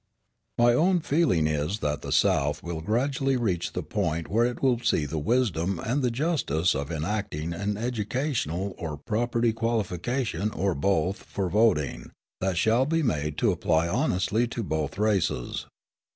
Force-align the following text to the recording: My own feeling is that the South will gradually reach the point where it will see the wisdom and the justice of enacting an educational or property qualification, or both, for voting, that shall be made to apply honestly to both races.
My 0.57 0.73
own 0.73 1.01
feeling 1.01 1.45
is 1.45 1.77
that 1.77 2.01
the 2.01 2.11
South 2.11 2.63
will 2.63 2.81
gradually 2.81 3.37
reach 3.37 3.73
the 3.73 3.83
point 3.83 4.29
where 4.29 4.45
it 4.47 4.63
will 4.63 4.79
see 4.79 5.05
the 5.05 5.19
wisdom 5.19 5.77
and 5.77 6.01
the 6.01 6.09
justice 6.09 6.73
of 6.73 6.91
enacting 6.91 7.53
an 7.53 7.77
educational 7.77 8.73
or 8.79 8.97
property 8.97 9.53
qualification, 9.53 10.49
or 10.53 10.73
both, 10.73 11.17
for 11.21 11.49
voting, 11.49 12.09
that 12.39 12.57
shall 12.57 12.87
be 12.87 13.03
made 13.03 13.37
to 13.37 13.51
apply 13.51 13.87
honestly 13.87 14.47
to 14.47 14.63
both 14.63 14.97
races. 14.97 15.67